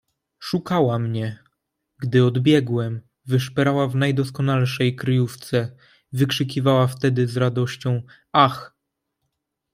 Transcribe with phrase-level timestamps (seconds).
[0.39, 1.37] "Szukała mnie,
[2.01, 5.75] gdy odbiegłem, wyszperała w najdoskonalszej kryjówce,
[6.13, 8.01] wykrzykiwała wtedy z radością:
[8.31, 8.77] „Ach!"